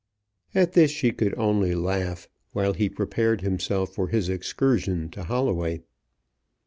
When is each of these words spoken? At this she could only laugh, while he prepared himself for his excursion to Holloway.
At 0.55 0.73
this 0.73 0.89
she 0.89 1.11
could 1.11 1.35
only 1.37 1.75
laugh, 1.75 2.27
while 2.53 2.73
he 2.73 2.89
prepared 2.89 3.41
himself 3.41 3.93
for 3.93 4.07
his 4.07 4.29
excursion 4.29 5.09
to 5.09 5.25
Holloway. 5.25 5.83